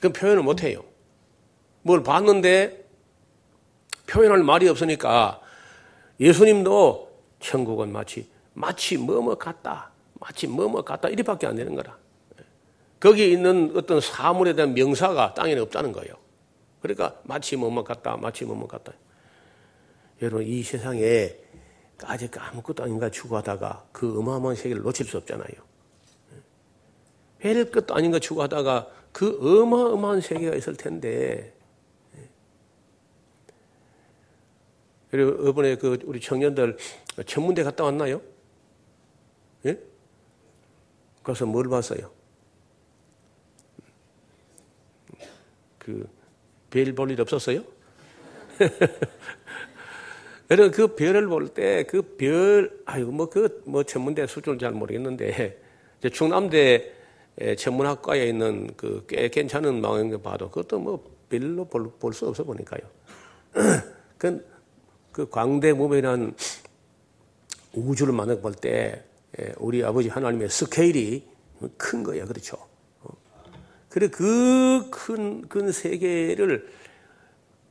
[0.00, 0.84] 그 표현을 못 해요.
[1.82, 2.84] 뭘 봤는데
[4.06, 5.40] 표현할 말이 없으니까
[6.20, 9.90] 예수님도 천국은 마치 마치 뭐뭐 같다.
[10.20, 11.08] 마치 뭐뭐 같다.
[11.08, 11.98] 이리밖에 안 되는 거라.
[12.98, 16.14] 거기 있는 어떤 사물에 대한 명사가 땅에는 없다는 거예요.
[16.80, 18.16] 그러니까 마치 뭐뭐 같다.
[18.16, 18.92] 마치 뭐뭐 같다.
[20.22, 21.36] 여러분 이 세상에
[22.02, 25.52] 아직 아무것도 아닌 가 추구하다가 그 어마어마한 세계를 놓칠 수 없잖아요.
[27.38, 31.54] 별 것도 아닌 가 추구하다가 그 어마어마한 세계가 있을 텐데
[35.10, 36.76] 그리고 이번에 그 우리 청년들
[37.26, 38.20] 천문대 갔다 왔나요?
[39.66, 39.78] 예?
[41.22, 42.10] 가서 뭘 봤어요?
[45.78, 46.08] 그,
[46.70, 47.62] 별 볼 일 없었어요?
[50.50, 55.60] 여러분, 그 별을 볼 때, 그 별, 아이고, 뭐, 그, 뭐, 천문대 수준을 잘 모르겠는데,
[56.12, 56.92] 충남대
[57.58, 62.80] 천문학과에 있는 그 꽤 괜찮은 망원경 봐도 그것도 뭐, 별로 볼, 볼수 없어 보니까요.
[64.18, 64.46] 그,
[65.12, 66.34] 그 광대무변한
[67.74, 69.04] 우주를 만나 볼 때, 예,
[69.58, 71.24] 우리 아버지 하나님의 스케일이
[71.76, 72.26] 큰 거예요.
[72.26, 72.56] 그렇죠?
[73.02, 73.10] 어.
[73.88, 76.68] 그래, 그 큰, 큰 세계를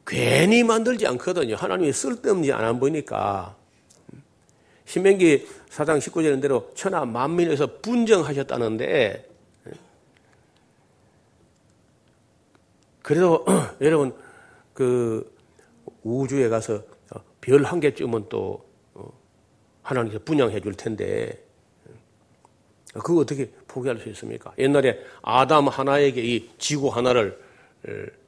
[0.06, 1.56] 괜히 만들지 않거든요.
[1.56, 3.56] 하나님이 쓸데없는지 안 보이니까.
[4.86, 9.30] 신명기 사장 19절인 대로 천하 만민에서 분정하셨다는데,
[13.02, 13.46] 그래도
[13.82, 14.14] 여러분,
[14.74, 15.34] 그
[16.04, 16.84] 우주에 가서
[17.42, 19.12] 별 한 개쯤은 또 어,
[19.82, 21.43] 하나님께서 분양해 줄 텐데,
[22.94, 24.54] 그거 어떻게 포기할 수 있습니까?
[24.58, 27.40] 옛날에 아담 하나에게 이 지구 하나를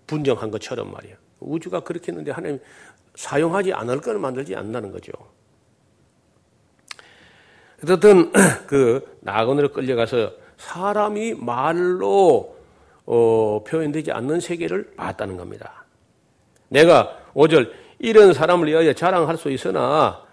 [0.08, 1.16] 분정한 것처럼 말이야.
[1.40, 2.60] 우주가 그렇게 했는데 하나님
[3.16, 5.12] 사용하지 않을 걸 만들지 않는다는 거죠.
[7.84, 8.32] 어쨌든
[8.68, 12.56] 그 낙원으로 끌려가서 사람이 말로
[13.06, 15.86] 어, 표현되지 않는 세계를 봤다는 겁니다.
[16.70, 20.25] 내가 5절 이런 사람을 위하여 자랑할 수 있으나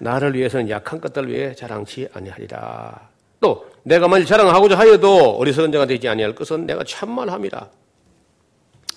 [0.00, 3.08] 나를 위해서는 약한 것들을 위해 자랑치 아니하리라.
[3.40, 7.68] 또 내가 만일 자랑하고자 하여도 어리석은 자가 되지 아니할 것은 내가 참만함이라.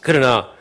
[0.02, 0.52] 그러나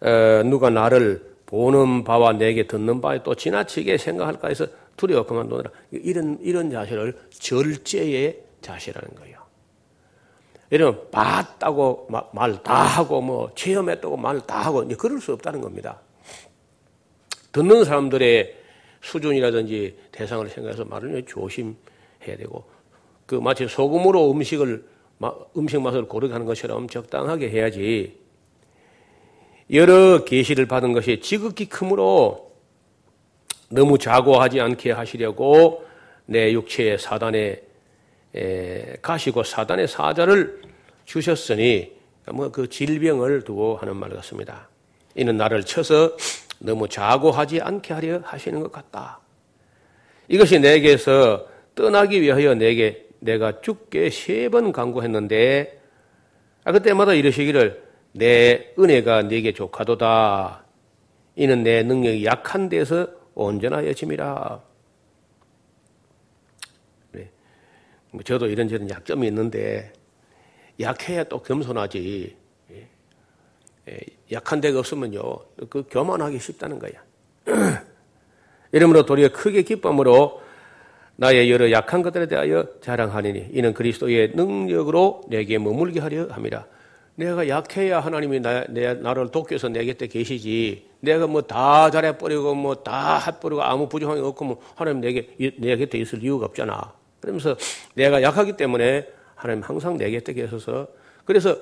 [0.00, 6.38] 어, 누가 나를 보는 바와 내게 듣는 바에 또 지나치게 생각할까 해서 두려워 그만두느라 이런
[6.42, 9.38] 이런 자세를 절제의 자세라는 거예요.
[10.70, 15.98] 이런 봤다고 말 다 하고 뭐 체험했다고 말 다 하고 이제 그럴 수 없다는 겁니다.
[17.52, 18.57] 듣는 사람들의
[19.00, 22.64] 수준이라든지 대상을 생각해서 말을 조심해야 되고
[23.26, 24.84] 그 마치 소금으로 음식을
[25.56, 28.18] 음식 맛을 고르게 하는 것처럼 적당하게 해야지
[29.70, 32.52] 여러 계시를 받은 것이 지극히 크므로
[33.68, 35.84] 너무 자고하지 않게 하시려고
[36.24, 37.62] 내 육체에 사단에
[39.02, 40.62] 가시고 사단의 사자를
[41.04, 41.92] 주셨으니
[42.32, 44.68] 뭐 그 질병을 두고 하는 말 같습니다.
[45.14, 46.16] 이는 나를 쳐서
[46.60, 49.20] 너무 자고하지 않게 하려 하시는 것 같다.
[50.28, 55.80] 이것이 내게서 떠나기 위하여 내게 내가 죽게 세 번 강구했는데
[56.64, 60.64] 아, 그때마다 이러시기를 내 은혜가 네게 족하도다.
[61.36, 64.60] 이는 내 능력이 약한 데서 온전하여 짐이라.
[67.12, 67.30] 네.
[68.10, 69.92] 뭐 저도 이런저런 약점이 있는데
[70.80, 72.36] 약해야 또 겸손하지.
[73.88, 73.98] 예,
[74.32, 75.20] 약한 데가 없으면요,
[75.68, 76.92] 그 교만하기 쉽다는 거야.
[78.72, 80.42] 이러므로 도리어 크게 기쁨으로
[81.16, 86.66] 나의 여러 약한 것들에 대하여 자랑하리니 이는 그리스도의 능력으로 내게 머물게 하려 함이라.
[87.16, 90.86] 내가 약해야 하나님이 나, 내, 나를 돕겨서 내 곁에 계시지.
[91.00, 95.98] 내가 뭐 다 잘해버리고 뭐 다 해버리고 아무 부족함이 없고 뭐 하나님 내게, 내 곁에
[95.98, 96.92] 있을 이유가 없잖아.
[97.20, 97.56] 그러면서
[97.94, 100.86] 내가 약하기 때문에 하나님 항상 내 곁에 계셔서
[101.24, 101.56] 그래서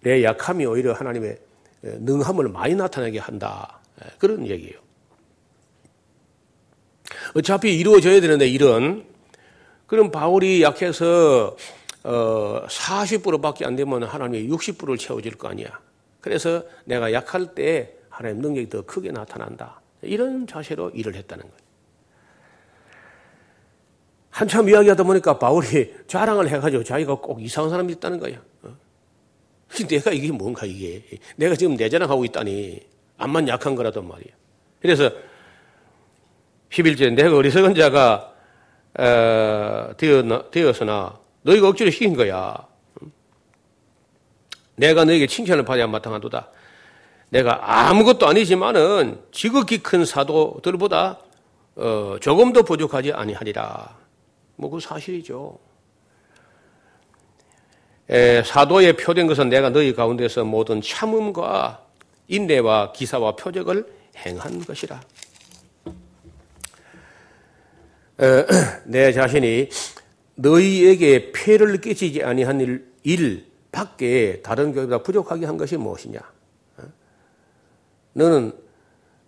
[0.00, 1.38] 내 약함이 오히려 하나님의
[1.82, 3.80] 능함을 많이 나타나게 한다.
[4.18, 4.74] 그런 얘기예요.
[7.34, 9.04] 어차피 이루어져야 되는데 일은
[9.86, 11.56] 그럼 바울이 약해서
[12.02, 15.80] 어 40%밖에 안 되면 하나님이 60%를 채워줄 거 아니야.
[16.20, 19.80] 그래서 내가 약할 때 하나님 능력이 더 크게 나타난다.
[20.02, 21.66] 이런 자세로 일을 했다는 거예요.
[24.30, 28.36] 한참 이야기하다 보니까 바울이 자랑을 해가지고 자기가 꼭 이상한 사람이 있다는 거야.
[28.62, 28.76] 어?
[29.88, 31.02] 내가 이게 뭔가 이게.
[31.36, 32.80] 내가 지금 내 자랑하고 있다니.
[33.18, 34.32] 암만 약한 거라단 말이야.
[34.80, 35.10] 그래서
[36.70, 38.32] 11절 내가 어리석은 자가
[38.98, 39.90] 어,
[40.50, 42.66] 되었으나 너희가 억지로 시킨 거야.
[44.76, 46.50] 내가 너에게 칭찬을 받아야 마땅하도다.
[47.30, 51.18] 내가 아무것도 아니지만은 지극히 큰 사도들보다
[51.76, 53.96] 어, 조금 더 부족하지 아니하리라.
[54.56, 55.58] 뭐 그 사실이죠.
[58.08, 61.84] 에, 사도에 표된 것은 내가 너희 가운데서 모든 참음과
[62.28, 65.00] 인내와 기사와 표적을 행한 것이라.
[68.20, 68.46] 에,
[68.86, 69.68] 내 자신이
[70.36, 76.18] 너희에게 폐를 끼치지 아니한 일, 일 밖에 다른 교회보다 부족하게 한 것이 무엇이냐?
[78.12, 78.52] 너는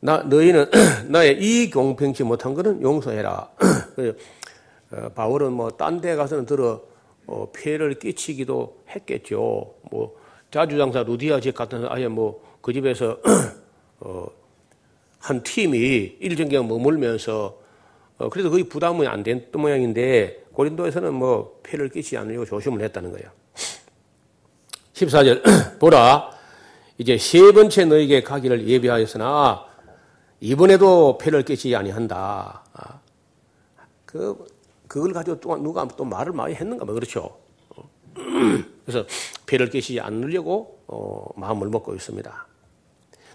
[0.00, 0.70] 나 너희는
[1.08, 3.50] 나의 이 공평치 못한 것은 용서해라.
[4.90, 6.80] 어, 바울은 뭐 딴 데 가서는 들어
[7.28, 9.74] 어, 피해를 끼치기도 했겠죠.
[9.92, 10.16] 뭐
[10.50, 13.18] 자주장사 루디아 집 같은 아예 뭐 그 집에서
[14.00, 14.26] 어,
[15.20, 17.58] 한 팀이 일정기간 머물면서
[18.18, 23.30] 어, 그래서 거의 부담이 안 됐던 모양인데 고린도에서는 뭐 피해를 끼치지 않으려고 조심을 했다는 거예요.
[24.94, 25.42] 14절
[25.80, 26.30] 보라
[26.98, 29.64] 이제 세 번째 너에게 가기를 예비하였으나
[30.40, 32.64] 이번에도 피해를 끼치지 아니한다.
[32.72, 33.00] 아,
[34.04, 34.44] 그
[34.88, 37.38] 그걸 가지고 또 누가 또 말을 많이 했는가 뭐 그렇죠.
[38.84, 39.06] 그래서
[39.46, 42.46] 배를 깨시지 않으려고 어, 마음을 먹고 있습니다.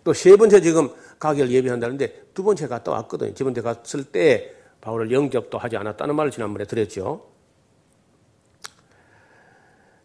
[0.03, 0.89] 또 세 번째 지금
[1.19, 3.33] 가게를 예비한다는데 두 번째 갔다 왔거든요.
[3.33, 7.25] 두 번째 갔을 때 바울을 영접도 하지 않았다는 말을 지난번에 드렸죠.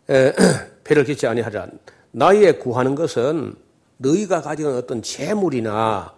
[0.08, 0.32] 에,
[0.84, 1.66] 배를 끼치 아니하라.
[2.12, 3.56] 나의 구하는 것은
[3.96, 6.14] 너희가 가지는 어떤 재물이나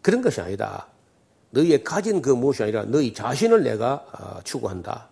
[0.00, 0.86] 그런 것이 아니다.
[1.50, 5.08] 너희의 가진 그 무엇이 아니라 너희 자신을 내가 아, 추구한다.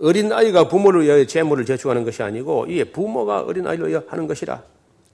[0.00, 4.62] 어린 아이가 부모를 위하여 재물을 저축하는 것이 아니고 이게 부모가 어린 아이를 위하여 하는 것이라.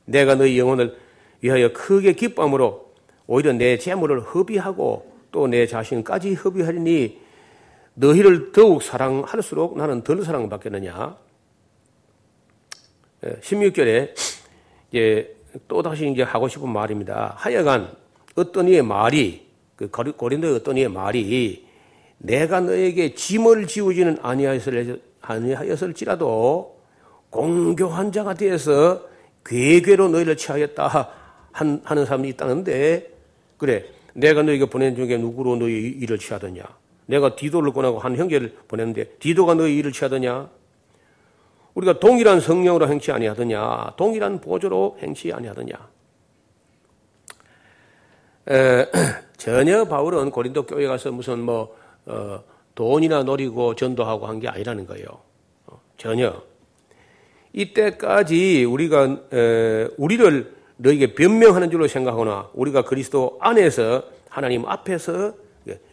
[0.06, 0.96] 내가 너희 영혼을
[1.40, 2.92] 위하여 크게 기쁨으로
[3.26, 7.20] 오히려 내 재물을 허비하고 또 내 자신까지 허비하리니
[7.94, 11.16] 너희를 더욱 사랑할수록 나는 덜 사랑받겠느냐.
[13.40, 14.12] 16절에
[14.90, 17.34] 이제 또 다시 이제 하고 싶은 말입니다.
[17.36, 17.90] 하여간
[18.36, 21.66] 어떤 이의 말이 그 고린도의 어떤 이의 말이
[22.18, 24.18] 내가 너에게 짐을 지우지는
[25.20, 26.78] 아니하였을지라도
[27.30, 29.02] 공교한 자가 되어서
[29.44, 31.10] 괴괴로 너희를 취하겠다
[31.52, 33.12] 하는 사람이 있다는데
[33.58, 33.84] 그래
[34.14, 36.62] 내가 너에게 보낸 중에 누구로 너희 일을 취하더냐?
[37.06, 40.48] 내가 디도를 권하고 한 형제를 보냈는데 디도가 너희 일을 취하더냐?
[41.74, 43.94] 우리가 동일한 성령으로 행치 아니하더냐?
[43.96, 45.74] 동일한 보조로 행치 아니하더냐?
[48.50, 48.86] 에,
[49.36, 52.42] 전혀 바울은 고린도 교회 가서 무슨 뭐 어,
[52.74, 55.06] 돈이나 노리고 전도하고 한 게 아니라는 거예요.
[55.66, 56.42] 어, 전혀.
[57.52, 65.32] 이때까지 우리가 에, 우리를 너에게 변명하는 줄로 생각하거나 우리가 그리스도 안에서 하나님 앞에서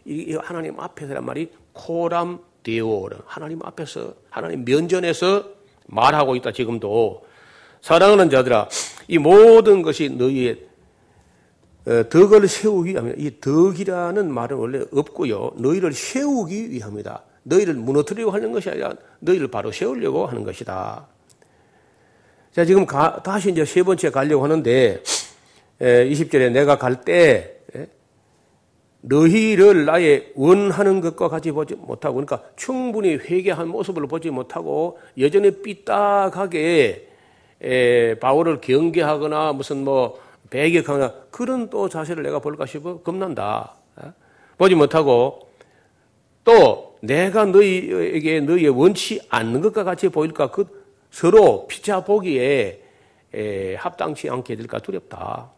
[0.04, 5.44] 이 하나님 앞에서란 말이 코람 데오 하나님 앞에서 하나님 면전에서
[5.86, 7.24] 말하고 있다 지금도
[7.80, 8.68] 사랑하는 자들아
[9.08, 10.71] 이 모든 것이 너희의 어,
[11.84, 13.16] 덕을 세우기 위함이다.
[13.18, 15.52] 이 덕이라는 말은 원래 없고요.
[15.56, 17.22] 너희를 세우기 위함이다.
[17.42, 21.06] 너희를 무너뜨리려고 하는 것이 아니라 너희를 바로 세우려고 하는 것이다.
[22.52, 25.02] 자, 지금 가, 다시 이제 세 번째 가려고 하는데,
[25.80, 27.56] 에, 20절에 내가 갈 때,
[29.00, 37.08] 너희를 나의 원하는 것과 같이 보지 못하고, 그러니까 충분히 회개한 모습을 보지 못하고, 여전히 삐딱하게,
[37.62, 40.20] 에, 바울을 경계하거나 무슨 뭐,
[40.52, 43.74] 배격하거나 그런 또 자세를 내가 볼까 싶어 겁난다.
[43.96, 44.12] 어?
[44.58, 45.48] 보지 못하고
[46.44, 52.82] 또 내가 너희에게 너희의 원치 않는 것과 같이 보일까 그 서로 피자 보기에
[53.34, 55.50] 에, 합당치 않게 될까 두렵다.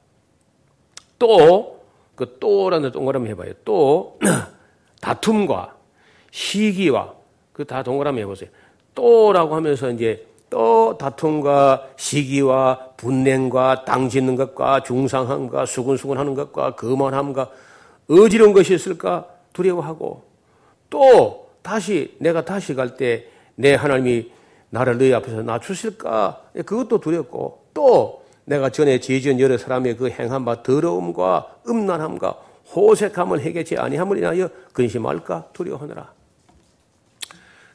[1.19, 1.81] 또,
[2.15, 3.53] 그 또라는 동그라미 해봐요.
[3.65, 4.19] 또,
[5.01, 5.77] 다툼과
[6.31, 7.15] 시기와
[7.53, 8.49] 그 다 동그라미 해보세요.
[8.95, 10.25] 또라고 하면서 이제
[10.55, 17.51] 또 다툼과 시기와 분냉과 당짓는 것과 중상함과 수근수근하는 것과 거만함과
[18.09, 20.23] 어지러운 것이 있을까 두려워하고
[20.89, 24.31] 또 다시 내가 다시 갈 때 내 하나님이
[24.71, 26.41] 나를 너희 앞에서 낮추실까?
[26.67, 32.39] 그것도 두렵고 또 내가 전에 지은 여러 사람의 그바 더러움과 음란함과
[32.75, 36.13] 호색함을 해결치 아니함을 인하여 근심할까 두려워하느라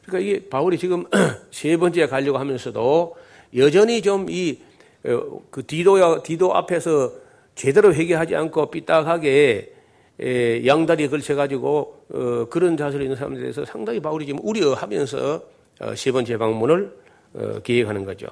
[0.09, 1.05] 그러니까 이게 바울이 지금
[1.51, 3.15] 세 번째 가려고 하면서도
[3.55, 4.69] 여전히 좀 이
[5.01, 7.11] 그 디도야 디도 앞에서
[7.55, 9.73] 제대로 회개하지 않고 삐딱하게
[10.21, 15.43] 에, 양다리에 걸쳐가지고 어, 그런 자세로 있는 사람들에 대해서 상당히 바울이 지금 우려하면서
[15.81, 16.97] 어, 세 번째 방문을
[17.33, 18.27] 어, 기획하는 거죠.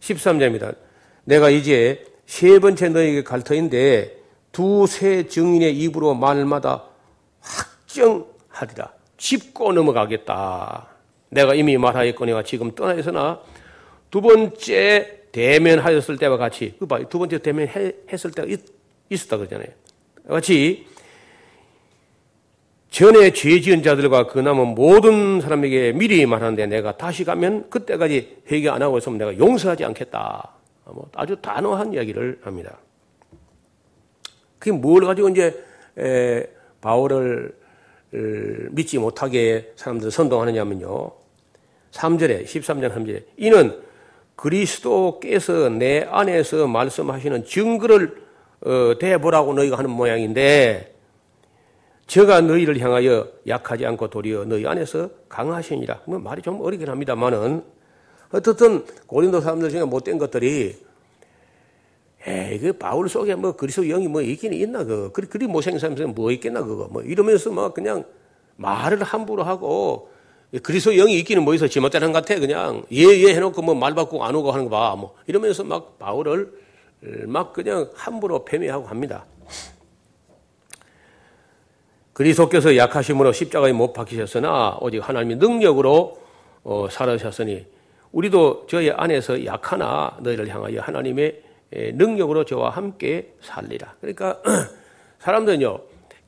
[0.00, 0.76] 13절입니다.
[1.24, 4.18] 내가 이제 세 번째 너에게 갈 터인데
[4.52, 6.84] 두 세 증인의 입으로 말마다
[7.40, 8.92] 확정하리라.
[9.16, 10.88] 짚고 넘어가겠다.
[11.30, 13.40] 내가 이미 말하였거니와 지금 떠나 있으나
[14.10, 18.60] 두 번째 대면하였을 때와 같이 그 봐, 두 번째 대면했을 때가 있,
[19.10, 19.68] 있었다 그러잖아요.
[20.28, 20.86] 같이
[22.90, 28.68] 전에 죄 지은 자들과 그 남은 모든 사람에게 미리 말하는데 내가 다시 가면 그때까지 회개
[28.68, 30.52] 안 하고 있으면 내가 용서하지 않겠다.
[30.84, 32.78] 뭐 아주 단호한 이야기를 합니다.
[34.60, 35.64] 그게 뭘 가지고 이제
[35.98, 36.46] 에,
[36.80, 37.56] 바울을
[38.70, 41.10] 믿지 못하게 사람들 선동하느냐면요.
[41.92, 43.80] 3절에 13장 3절에 이는
[44.36, 48.24] 그리스도께서 내 안에서 말씀하시는 증거를
[48.62, 50.94] 어, 대보라고 너희가 하는 모양인데
[52.06, 56.02] 저가 너희를 향하여 약하지 않고 도리어 너희 안에서 강하시니라.
[56.06, 57.62] 뭐 말이 좀 어리긴 합니다만은
[58.30, 60.76] 어떻든 고린도 사람들 중에 못된 것들이
[62.26, 65.46] 에이, 그 바울 속에 뭐 그리스도 영이 뭐 있긴 있나 그 그리 그리
[65.78, 66.88] 사람들 뭐 있겠나 그거.
[66.90, 68.04] 뭐 이러면서 막 그냥
[68.56, 70.10] 말을 함부로 하고
[70.62, 72.82] 그리스도 영이 있기는 뭐 있어 지멋대로 것 같아 그냥.
[72.90, 75.14] 예예 예 해놓고 뭐말 바꾸고 안 오고 하는 거 봐 뭐.
[75.26, 76.52] 이러면서 막 바울을
[77.26, 79.26] 막 그냥 함부로 패미하고 합니다.
[82.14, 86.16] 그리스도께서 약하심으로 십자가에 못 박히셨으나 오직 하나님의 능력으로
[86.62, 87.66] 어, 살아셨으니
[88.12, 93.96] 우리도 저희 안에서 약하나 너희를 향하여 하나님의 능력으로 저와 함께 살리라.
[94.00, 94.40] 그러니까
[95.18, 95.80] 사람들은요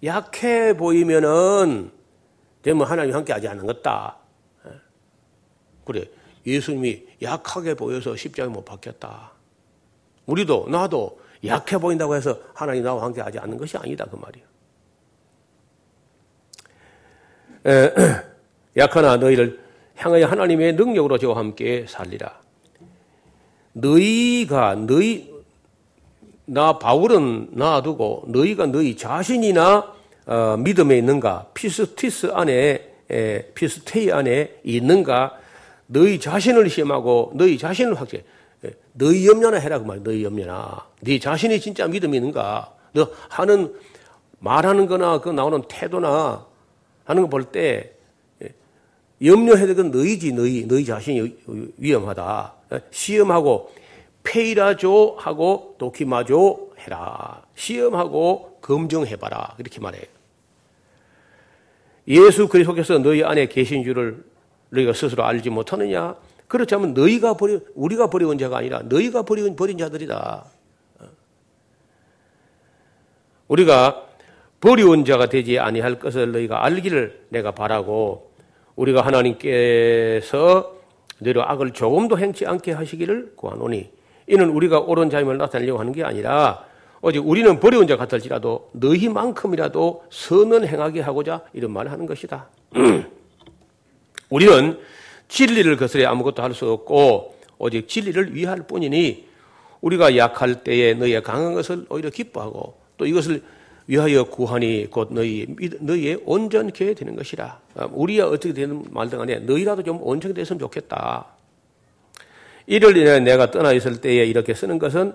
[0.05, 1.91] 약해 보이면은
[2.63, 4.17] 되면 하나님 함께 하지 않는 것다.
[5.85, 6.05] 그래
[6.47, 9.33] 예수님이 약하게 보여서 십자가에 못 박혔다.
[10.27, 14.45] 우리도 나도 약해 보인다고 해서 하나님 나와 함께 하지 않는 것이 아니다 그 말이야.
[18.77, 19.65] 약하나 너희를
[19.97, 22.46] 향하여 하나님의 능력으로 저와 함께 살리라.
[23.77, 25.35] 너희가 너희
[26.47, 29.93] 나 바울은 놔두고 너희가 너희 자신이나
[30.27, 35.39] 어, 믿음에 있는가 πίστις 안에 에, πίστει 안에 있는가
[35.87, 38.25] 너희 자신을 시험하고 너희 자신을 확증
[38.93, 40.03] 너희 염려나 해라 그 말.
[40.03, 40.87] 너희 염려나.
[41.01, 42.73] 네 자신이 진짜 믿음이 있는가?
[42.93, 43.73] 너 하는
[44.39, 46.45] 말하는 거나 그 나오는 태도나
[47.05, 47.93] 하는 거 볼 때
[49.23, 51.37] 염려해야 될건 너희지 너희 너희 자신이
[51.79, 52.53] 위험하다.
[52.91, 53.73] 시험하고
[54.23, 57.43] 페이라죠 하고 도키마죠 해라.
[57.55, 59.57] 시험하고 검증해봐라.
[59.59, 60.05] 이렇게 말해요.
[62.09, 64.25] 예수 그리스도께서 너희 안에 계신 줄을
[64.71, 66.17] 너희가 스스로 알지 못하느냐?
[66.47, 70.45] 그렇다면 너희가 버려 우리가 버려온 자가 아니라 너희가 버린 버린 자들이다.
[73.49, 74.07] 우리가
[74.61, 78.33] 버려온 자가 되지 아니할 것을 너희가 알기를 내가 바라고
[78.77, 80.75] 우리가 하나님께서
[81.19, 83.91] 너희로 악을 조금도 행치 않게 하시기를 구하노니
[84.29, 86.65] 이는 우리가 옳은 자임을 나타내려고 하는 게 아니라
[87.01, 92.49] 오직 우리는 버려온 자 같을지라도 너희만큼이라도 선은 행하게 하고자 이런 말을 하는 것이다.
[94.29, 94.79] 우리는
[95.29, 99.27] 진리를 거스려 아무것도 할 수 없고 오직 진리를 위할 뿐이니
[99.81, 103.43] 우리가 약할 때에 너희의 강한 것을 오히려 기뻐하고 또 이것을
[103.87, 105.47] 위하여 구하니 곧 너희
[105.81, 107.61] 너희의 온전케 되는 것이라.
[107.93, 111.27] 우리야 어떻게 되는 말든 간에 너희라도 좀 온전히 됐으면 좋겠다.
[112.67, 115.15] 이를 인해 내가 떠나 있을 때에 이렇게 쓰는 것은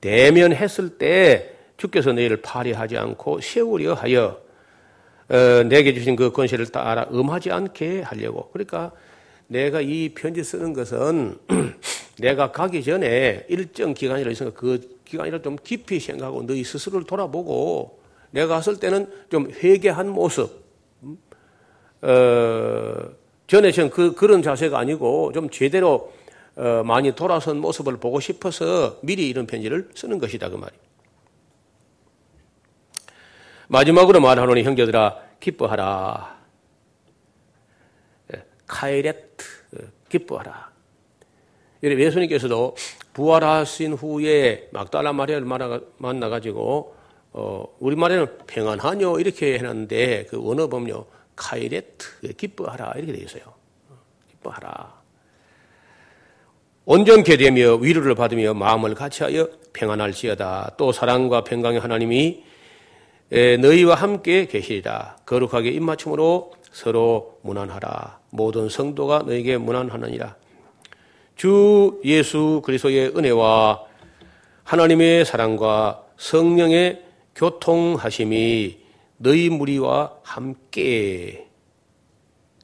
[0.00, 4.40] 대면했을 때 주께서 너희를 파리하지 않고 세우려 하여
[5.28, 8.50] 어, 내게 주신 그 권세를 따라 음하지 않게 하려고.
[8.52, 8.90] 그러니까
[9.52, 11.36] 내가 이 편지 쓰는 것은
[12.18, 18.00] 내가 가기 전에 일정 기간이라 있으니까 그 기간이라 좀 깊이 생각하고 너희 스스로를 돌아보고
[18.30, 20.64] 내가 갔을 때는 좀 회개한 모습,
[21.02, 21.18] 음?
[22.00, 23.10] 어,
[23.46, 26.12] 전에 전 그, 그런 자세가 아니고 좀 제대로
[26.56, 30.72] 어, 많이 돌아선 모습을 보고 싶어서 미리 이런 편지를 쓰는 것이다 그 말이.
[33.68, 36.31] 마지막으로 말하노니 형제들아 기뻐하라.
[38.66, 39.44] 카이레트
[40.08, 40.70] 기뻐하라.
[41.82, 42.76] 예수님께서도
[43.12, 45.46] 부활하신 후에 막달라 마리아를
[45.98, 46.94] 만나가지고
[47.34, 52.06] 어, 우리말에는 평안하뇨 이렇게 해놨는데 그 원어 보면요 카이레트
[52.36, 53.42] 기뻐하라 이렇게 되어 있어요.
[54.30, 55.02] 기뻐하라.
[56.84, 60.74] 온전케 되며 위로를 받으며 마음을 같이하여 평안할지어다.
[60.76, 62.44] 또 사랑과 평강의 하나님이
[63.60, 65.18] 너희와 함께 계시리라.
[65.24, 68.20] 거룩하게 입맞춤으로 서로 무난하라.
[68.30, 70.36] 모든 성도가 너에게 무난하느니라.
[71.36, 73.84] 주 예수 그리스도의 은혜와
[74.64, 77.04] 하나님의 사랑과 성령의
[77.34, 78.78] 교통하심이
[79.18, 81.48] 너희 무리와 함께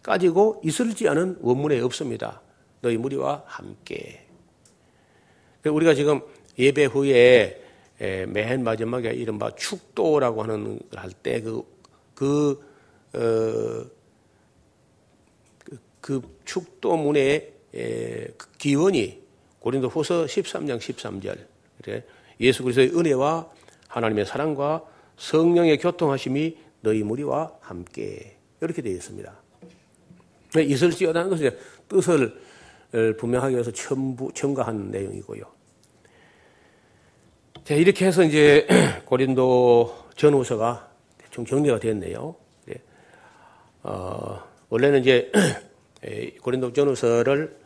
[0.03, 2.41] 까지고 있을지 않은 원문에 없습니다.
[2.81, 4.27] 너희 무리와 함께.
[5.65, 6.21] 우리가 지금
[6.59, 7.63] 예배 후에
[8.29, 11.63] 맨 마지막에 이른바 축도라고 하는 걸 할 때 그,
[12.15, 12.65] 그,
[13.15, 13.98] 어,
[16.09, 19.21] 그, 그 축도문의 그 기원이
[19.61, 21.39] 고린도 후서 13장 13절.
[22.41, 23.51] 예수 그리스도의 은혜와
[23.89, 24.83] 하나님의 사랑과
[25.19, 29.35] 성령의 교통하심이 너희 무리와 함께 이렇게 되어 있습니다.
[30.57, 31.51] 있을지어다는 것은
[31.89, 32.41] 뜻을
[33.19, 35.43] 분명하게 해서 첨부, 첨가한 내용이고요.
[37.65, 38.67] 자, 이렇게 해서 이제
[39.05, 42.35] 고린도 전후서가 대충 정리가 됐네요.
[42.65, 42.77] 네.
[43.83, 45.31] 어, 원래는 이제
[46.43, 47.57] 고린도 전후서를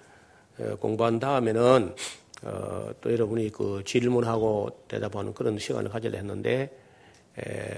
[0.58, 1.94] 어, 공부한 다음에는
[2.44, 6.70] 어, 또 여러분이 그 질문하고 대답하는 그런 시간을 가지려 했는데
[7.38, 7.74] 에,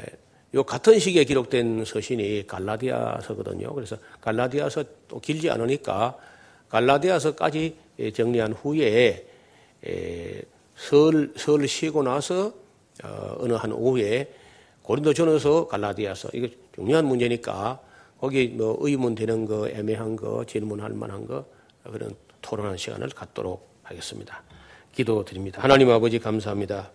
[0.54, 3.74] 요 같은 시기에 기록된 서신이 갈라디아서거든요.
[3.74, 6.16] 그래서 갈라디아서 또 길지 않으니까
[6.68, 7.76] 갈라디아서까지
[8.14, 9.26] 정리한 후에
[9.86, 10.42] 에,
[10.76, 12.52] 설, 설 쉬고 나서
[13.02, 14.32] 어, 어느 한 오후에
[14.82, 17.80] 고린도 전후서 갈라디아서 이거 중요한 문제니까
[18.20, 21.44] 거기 뭐 의문 되는 거 애매한 거 질문할 만한 거
[21.90, 24.42] 그런 토론하는 시간을 갖도록 하겠습니다.
[24.92, 25.62] 기도드립니다.
[25.62, 26.90] 하나님 아버지 감사합니다.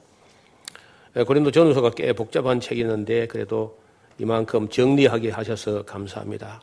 [1.26, 3.80] 고린도 전후서가 꽤 복잡한 책이었는데 그래도
[4.20, 6.62] 이만큼 정리하게 하셔서 감사합니다.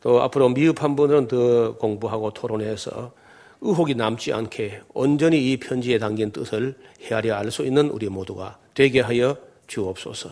[0.00, 3.12] 또 앞으로 미흡한 분들은 더 공부하고 토론해서
[3.60, 9.00] 의혹이 남지 않게 온전히 이 편지에 담긴 뜻을 헤아려 알 수 있는 우리 모두가 되게
[9.00, 10.30] 하여 주옵소서.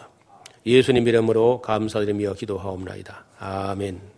[0.64, 3.25] 예수님 이름으로 감사드리며 기도하옵나이다.
[3.38, 4.15] 아멘.